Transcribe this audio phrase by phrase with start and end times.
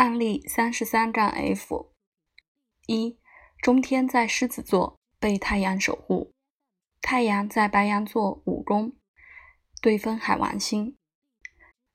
[0.00, 1.92] 案例三十三杠 F
[2.86, 3.18] 一，
[3.60, 6.32] 中天在狮子座被太阳守护，
[7.02, 8.96] 太阳在白羊座五宫，
[9.82, 10.96] 对分海王星。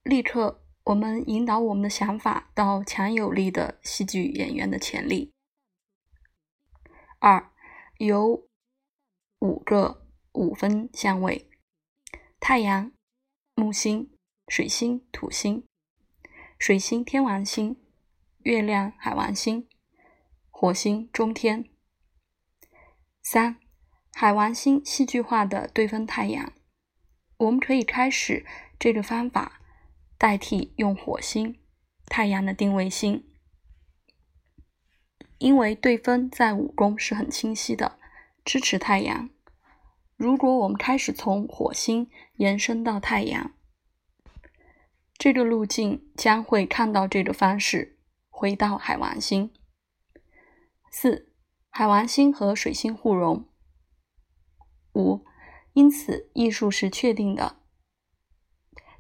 [0.04, 5.34] 立刻，我们引导我们的想法到强有力的戏剧演员的潜力。
[7.18, 7.52] 二，
[7.98, 8.48] 有
[9.40, 11.50] 五个五分相位：
[12.40, 12.92] 太阳、
[13.56, 14.16] 木星、
[14.48, 15.66] 水星、土星、
[16.60, 17.82] 水星天王星。
[18.46, 19.68] 月亮、海王星、
[20.52, 21.66] 火星、中天。
[23.24, 23.58] 三、
[24.14, 26.54] 海王星戏剧化的对分太阳，
[27.38, 28.46] 我们可以开始
[28.78, 29.62] 这个方法，
[30.20, 31.60] 代替用火星、
[32.06, 33.26] 太阳的定位星，
[35.40, 37.98] 因为对分在五宫是很清晰的，
[38.44, 39.32] 支持太阳。
[40.16, 43.56] 如果我们开始从火星延伸到太阳，
[45.18, 47.94] 这个路径将会看到这个方式。
[48.38, 49.50] 回到海王星。
[50.92, 51.32] 四，
[51.70, 53.48] 海王星和水星互融。
[54.94, 55.24] 五，
[55.72, 57.62] 因此艺术是确定的。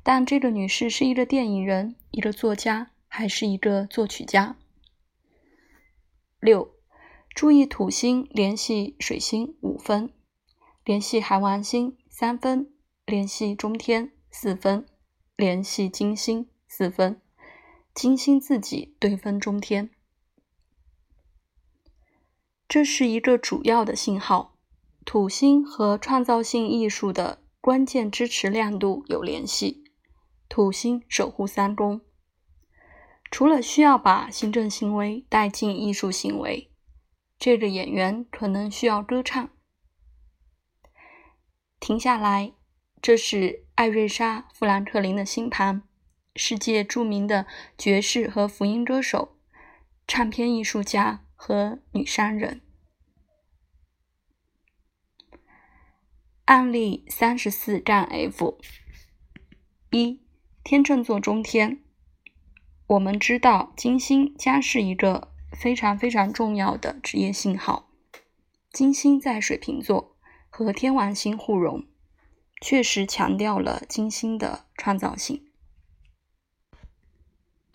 [0.02, 4.56] 但这个女士是一个电影人、一个作家，还是一个作曲家？
[6.40, 6.74] 六，
[7.32, 10.14] 注意土星联系水星五分，
[10.86, 12.74] 联系海王星三分，
[13.06, 14.86] 联系中天四分，
[15.36, 17.22] 联系金星四分。
[17.96, 19.90] 金星自己对分中天，
[22.68, 24.58] 这是一个主要的信号。
[25.06, 29.86] 土星和创造性艺术的关键支持亮度有联系。
[30.50, 32.02] 土星守护三宫，
[33.32, 36.70] 除了需要把行政行为带进艺术行为，
[37.40, 39.50] 这个演员可能需要歌唱。
[41.80, 42.54] 停下来，
[43.02, 45.84] 这是艾瑞莎·富兰克林的星盘。
[46.36, 47.46] 世界著名的
[47.78, 49.38] 爵士和福音歌手、
[50.06, 52.62] 唱片艺术家和女商人。
[56.44, 58.60] 案例三十四杠 F
[59.92, 60.22] 一
[60.64, 61.82] 天秤座中天，
[62.88, 67.90] 我们知道金星将是一个非常非常重要的职业信号。
[68.74, 70.18] 金星在水瓶座
[70.50, 71.88] 和天王星互融，
[72.60, 75.50] 确实强调了金星的创造性。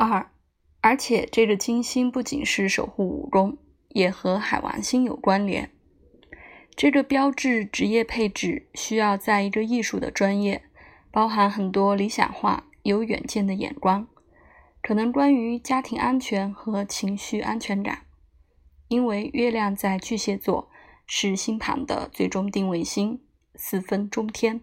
[0.03, 0.31] 二，
[0.81, 3.59] 而且这个金星不仅是守护五宫，
[3.91, 5.71] 也和海王星有关联。
[6.75, 10.65] 这个标志职业配置需要在一个艺术的专业，
[11.11, 14.09] 包含很多理想化、有远见的眼光，
[14.81, 18.07] 可能关于家庭安全和情绪安全感。
[18.89, 20.71] 因为月亮在巨蟹座
[21.07, 23.21] 是星盘的最终定位星，
[23.55, 24.63] 四分中天。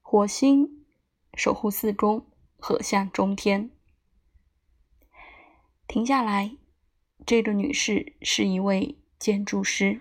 [0.00, 0.86] 火星
[1.34, 3.70] 守护四宫，合相中天。
[5.94, 6.56] 停下来，
[7.24, 10.00] 这个女士是一位建筑师。